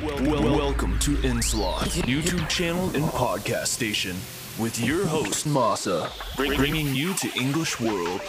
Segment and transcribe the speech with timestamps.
[0.00, 4.14] Welcome to Inslot, YouTube channel and podcast station,
[4.56, 8.20] with your host Masa, bring- bringing you to English World.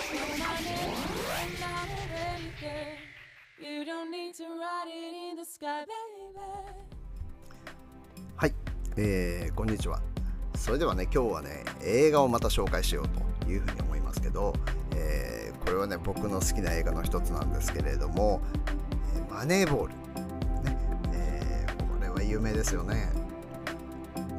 [3.59, 6.39] You don't need to write it in the sky, baby.
[8.35, 8.53] はい、
[8.97, 10.01] えー、こんにちは。
[10.55, 13.07] それではね、今日はね、映画をまた紹介しよう
[13.45, 14.53] というふうに思いますけど、
[14.95, 18.41] えーこれはね、僕の好きな映画の一つなんですけれども、
[19.15, 19.93] えーマネーボール。
[22.29, 23.11] 有名ですよね。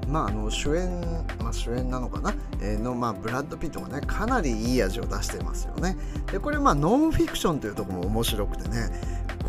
[0.09, 1.01] まあ、あの主演、
[1.41, 5.97] まあ、主演なのかな、えーの、まあ、ブラッド・ピットがねかなりいい味を出してますよね。
[6.33, 8.91] でこれまあノンフィクションというとこも面白くてね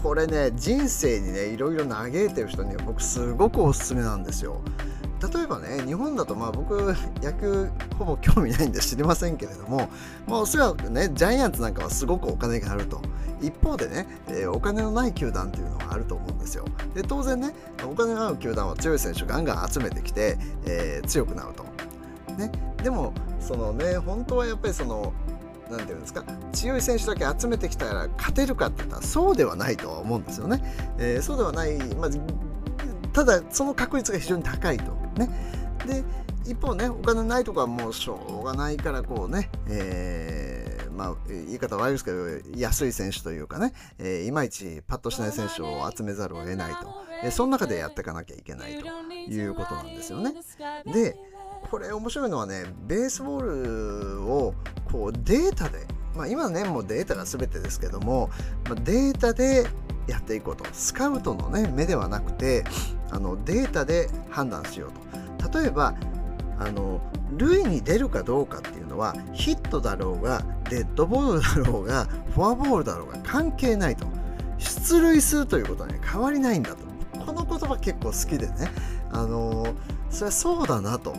[0.03, 4.61] これね人生にねいろいろ嘆いてる人には僕すごくおすすめなんですよ。
[5.21, 9.89] 例えばね日本だとまあ僕野球ほぼ興味ないんで知りませんけれども、
[10.27, 13.01] まあ、おそらくねジャイアンツなんかはすごくお金があると。
[13.41, 16.65] 一方でね、えーお金のない球団っていうのがあると思うんですよ。
[16.93, 17.53] で当然ね
[17.83, 21.63] お金のある球団は強い選手をガンガン集めてきて、えー強くなると、
[22.35, 22.51] ね、
[22.83, 25.11] でもそのね本当はやっぱりその
[25.71, 30.61] なんていうんですか強い選手だけ集めてきたら勝てるかって言ったらそうではないとは思うんですよね、
[30.99, 32.09] えーそうではない、まあ、
[33.13, 35.00] ただその確率が非常に高いと。
[35.17, 35.29] ね。
[35.85, 36.03] で
[36.45, 42.17] 一方ねお金ないとかはもうしょうがないからこうね、えーまあ言い方悪いですけど
[42.55, 50.33] 安い選手というかね、えーいまいちパッとしない選手を集めざるを得ないと、えーその中でやっていかなきゃいけないということなんですよね。
[50.91, 51.15] で
[51.69, 54.55] これ面白いのはねベースボールを
[54.91, 58.31] こうデータでまあ今ねもうデータが全てですけども、
[58.65, 59.67] まあ、データで
[60.07, 60.65] やっていこうと。
[60.73, 62.63] スカウトのね目ではなくて
[63.11, 64.91] あのデータで判断しよう
[65.43, 65.59] と。
[65.59, 65.93] 例えば
[66.59, 67.01] あの
[67.37, 72.05] 塁に出るかどうかっていうのはヒットだろうがデッドボールだろうが
[72.35, 74.05] フォアボールだろうが関係ないと。
[74.57, 76.77] 出塁するということはね変わりないんだと。
[77.25, 78.71] この言葉結構好きでね。
[79.11, 79.65] あの
[80.09, 81.15] それはそうだなと。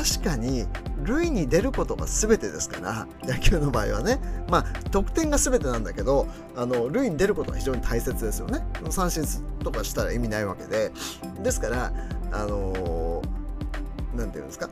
[0.00, 0.64] 確かに
[1.04, 4.18] 塁に出ることが全てですから 野球の場合はね。
[4.48, 6.26] まあ得点が全てなんだけど
[6.56, 8.64] あの塁に出ることが非常に大切ですよね。
[8.88, 9.24] 三振
[9.62, 10.90] とかしたら意味ないわけで。
[11.42, 11.92] ですから
[12.32, 13.20] あの
[14.16, 14.70] なんていうんですか。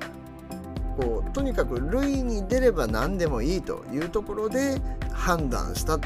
[0.97, 4.81] こうとにかく塁に出れば何でもいいというところで
[5.13, 6.05] 判断した、ね。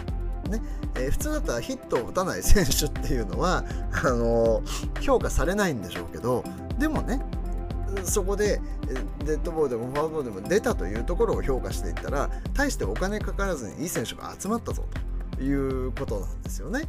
[0.96, 3.64] えー普通だったらヒットを打たない選手っていうのは
[4.04, 4.62] あの
[5.00, 6.44] 評価されないんでしょうけど
[6.78, 7.24] でもね
[8.04, 8.60] そこで
[9.24, 14.84] デッドボールでもフォアボールでも出たというところを評価していったら大してお金かからずにいい選手が集まったぞ
[15.36, 16.82] ということなんですよね。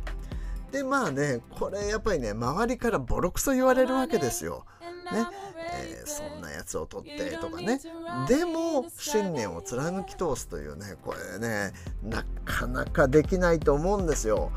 [0.72, 4.66] でまあねこれやっぱりね周りからボロクソ言われるわけですよ。
[5.12, 5.28] ね
[5.76, 7.80] えーそんなやつを取ってとかね
[8.28, 11.72] でも信念を貫き通すというねこれね
[12.04, 14.52] なかなかできないと思うんですよ。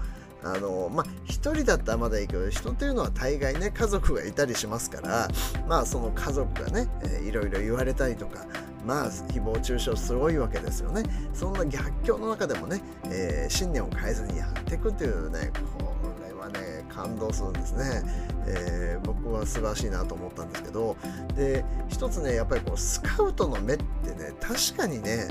[0.45, 5.29] あのまあ一人だったらまだいいけど人というのは大概ね家族がいたりしますから
[5.69, 8.47] まあその家族がね、えーいろいろ言われたりとか
[8.87, 11.03] まあ誹謗中傷すごいわけですよね。
[11.35, 15.93] そんな逆境の中でもね、えー信念を変えずにやっていくというねこ
[16.29, 18.03] れはね感動するんですね、
[18.47, 20.97] えー僕は素晴らしいなと思ったんですけど
[21.37, 25.29] で一つねやっぱりこうスカウトの目ってね確かにね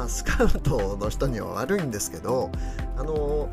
[0.00, 2.50] まあスカウトの人には悪いんですけど
[2.96, 3.50] あの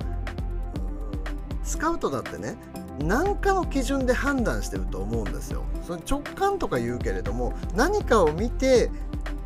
[1.61, 2.55] スカウトだってね
[2.99, 5.65] 何かの基準で判断してると思うんですよ。
[5.85, 8.89] それ直感とか言うけれども何かを見て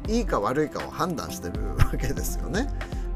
[0.07, 2.69] いいか悪いかを判断してるわけですよね。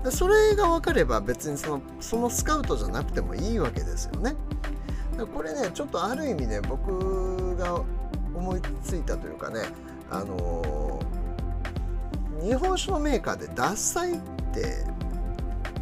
[0.09, 4.35] それが分かれば別にそのそのスカウトじゃなくてもいいわけですよね。
[5.11, 7.81] だからこれねちょっとある意味ね僕が
[8.33, 9.61] 思いついたというかね
[10.09, 10.99] あの
[12.45, 14.17] 日本酒のメーカーで獺祭っ
[14.53, 14.85] て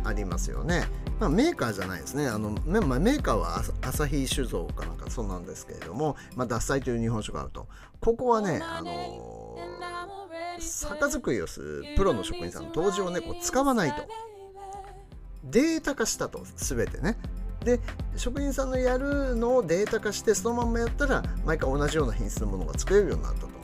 [0.05, 0.85] ありますよね。
[1.19, 2.27] まあ、メーカーじゃないですね。
[2.27, 7.67] あの、まあ、メーカーはアサアサヒ酒造かなんかそうなんですけれども、まあ、獺祭という日本酒があると。
[7.99, 9.59] ここはねあの
[10.59, 14.07] 酒造りをするプロの職人さんの杜氏をねこう使わないと。
[15.43, 17.17] データ化したと全てね。
[17.65, 17.79] で
[18.15, 23.62] 職人さんのやるのをデータ化してそのままやったら毎回同じような品質のものが作れるようになったと。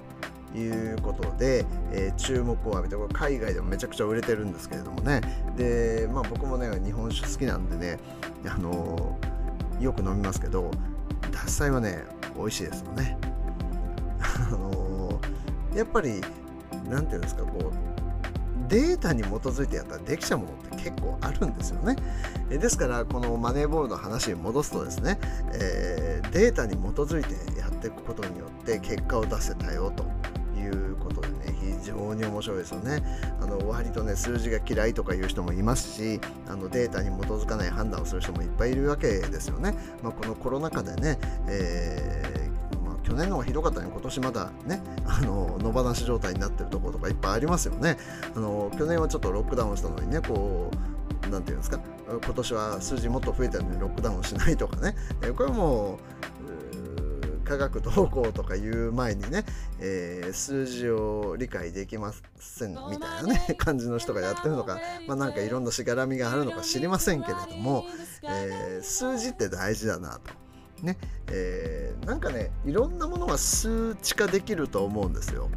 [0.55, 5.21] いうことで、えー注目を浴びてこれ海外でもめちゃくちゃ売れてるんですけれどもね
[5.55, 7.99] で、まあ、僕もね日本酒好きなんでね、
[8.45, 10.71] あのーよく飲みますけど
[11.31, 12.03] 獺祭はね
[12.35, 13.17] 美味しいですよね。
[14.19, 16.21] あのーやっぱり
[16.89, 21.95] なんていうんですかこうデータに基づいてやったらできちゃうものって結構あるんですよね。
[22.49, 25.19] えですからこのマネーボールの話に戻すとですね、
[25.53, 30.03] えーデータに基づいてやっていくことによって結果を出せたよと
[30.59, 33.03] いうことでね非常に面白いですよね。
[33.41, 41.17] あの割とね数字が嫌いとかいう人もいますしあのデータに基づかない判断をする人もいっぱいいるわけですよね、まあ、このコロナ禍でね、
[41.47, 42.49] えー
[43.09, 47.97] 去年の方がひどかったのに今年まだねあの野放し状態になってるところとかいっぱいありますよね。
[48.35, 50.69] あの去年はちょっとロックダウンしたのにねこ
[51.25, 54.95] う何て言うんですか今年は数字もっと増えてるのにロックダウンしないとかね。
[55.35, 55.97] これはもう
[57.49, 59.43] 科学動向とか言う前にね、
[59.79, 67.85] えー、数字を理解できませんみたいなね感じの人がやってるのか、まあ、なんかいろんなしがらみがあるのか知りませんけれども、
[68.21, 70.33] えー、数字って大事だなと。
[70.83, 70.97] ね
[71.29, 75.49] えー、なんかねいろんなものが数値化できると思うんですよ。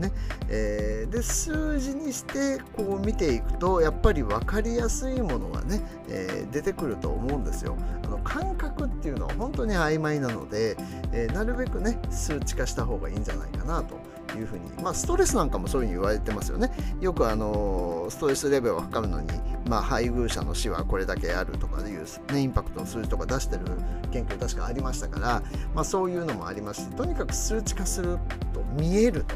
[0.00, 0.12] ね
[0.48, 7.76] えー、で数字にしてこう見ていくとやっぱり分かりやすいものがね、えー、出てくると思うんですよ。
[8.04, 10.76] あの感覚っていうのは本当に曖昧なので、
[11.12, 13.94] えー、なるべくね数値化した方がいいんじゃないかなと
[14.36, 16.70] いうふうに、まあ、ストレスなんかもそういうふうに言われてますよね。
[17.00, 19.28] よくあのストレスレベルを測るのに、
[19.68, 23.64] まあ、配偶者の死はこれだけあるとかいう、ね、インパクトの数字とか出してる
[24.12, 25.42] 研究確かありましたから、
[25.74, 28.18] まあ、そういうのもありますしとにかく数値化する
[28.52, 29.34] と見えると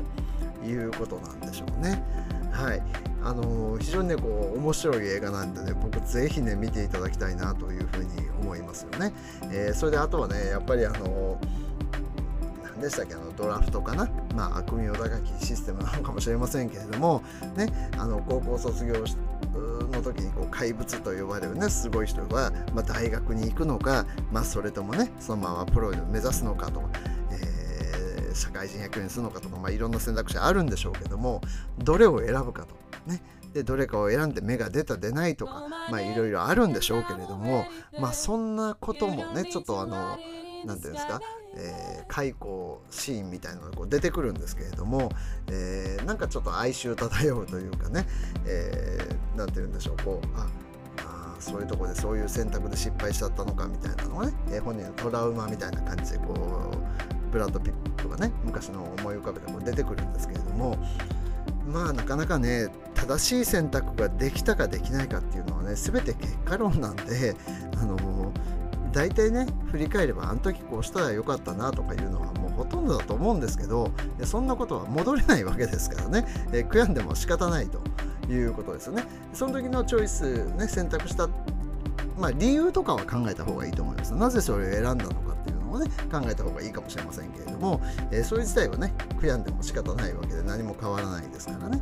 [0.65, 2.03] いうことなんでしょうね。
[2.53, 2.83] はい
[3.25, 9.15] あの非常にねこう面白い映画なんでね僕ぜひね見ていただきたいなというふうに思いますよね。
[9.51, 11.41] えー、それであとはねやっぱりあの
[12.63, 17.23] 何でしたっけあのドラフトかな、まあ、悪名高きシステムなのかもしれませんけれども、
[17.57, 18.95] ね、あの高校卒業
[19.91, 26.89] の時にこう怪物と呼ばれるねすごい人が、まあ、大学に行くのか、まあ、それともねそのままプロを目指すのかとか。
[28.35, 31.41] 社会人野球にするのかとか、まあ、いろんな選択肢あるんでしょうけども
[31.79, 32.75] どれを選ぶかと。
[33.07, 33.23] ね、
[33.53, 37.67] でどれかを選んで芽が出た出ないとかまあいろいろあるんでしょうけれども
[38.01, 40.19] まあそんなこともねちょっとあの
[40.65, 41.21] 何て言うんですか
[41.57, 45.11] えー、解雇シーンみたいなのがこう出てくるんですけれども、
[45.49, 48.07] えー、なんかちょっと哀愁漂うというかね
[48.45, 50.49] 何、えー、て言うんでしょうこうあ
[50.99, 56.35] あそういうとこでそういう選択で失敗しちゃったのかみたいなのがね、えー、本人のトラウマみたいな感じでこ
[56.73, 60.79] うブラッド・ピットがね昔の思い浮かべてこう出てくるんですけれども
[61.67, 67.35] まあなかなかね正しい選択ができたかできないかっていうのはね全て結果論なんで
[67.77, 68.33] あの
[68.93, 73.91] 大体ね振り返ればあの時こうしたらよかったなとかいうのはもうほとんどだと思うんですけど
[74.23, 77.81] そんなことは戻れないわけですからね、えー、悔やんでも仕方ないと
[78.31, 79.05] いうことですよね。
[79.33, 81.29] その時のチョイス、ね、選択した、
[82.17, 84.15] まあ、理由とかは考えた方がいいと思います。
[84.15, 87.81] なぜそれを選んだのかっていうのをね考えた方がいいかもしれませんけれども、
[88.11, 91.81] えー、それ自体はね悔やんでも仕方ないわけで何も変わらないですからね。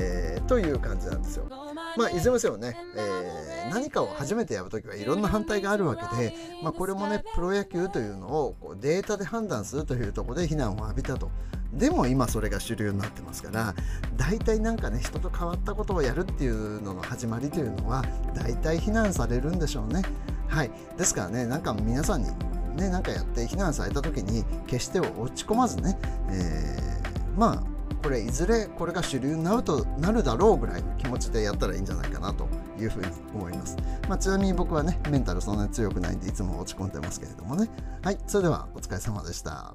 [0.00, 1.48] えー、という感じなんですよ。
[1.96, 11.30] まあ、いずれにせよね、えー、何かを初めてやるときはいろんな反対があるわけで、まあ、これもね、プロ野球というのをこうデータで判断するというところで非難を浴びたと。
[11.72, 13.74] でも今それが主流になってますから
[14.16, 18.02] 大体なんかね人と変わったことをやるっていうのの始まりというのは
[18.34, 20.02] 大体非難されるんでしょうね。
[20.48, 22.30] はいですからねなんか皆さんに
[22.78, 25.98] ねなんかやって非難された時に決して落ち込まずね、
[26.30, 32.48] えー、まあこれいずれこれが主流になるとなるだろうぐらいの気持ちでやったらいいんじゃないかなと
[32.78, 33.76] いうふうに思います。
[34.08, 37.68] まあ、ちなみに僕はね、メンタルそんなに強くないんでいつも落ち込んでますけれどもね。
[38.02, 39.74] はい、それではお疲れ様でした。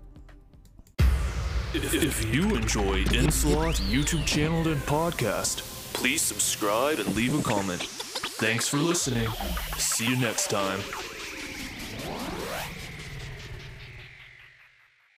[1.73, 5.63] If you enjoyed Inslot YouTube channel and podcast,
[5.93, 7.81] please subscribe and leave a comment.
[8.37, 9.27] Thanks for listening.
[9.77, 10.79] See you next time.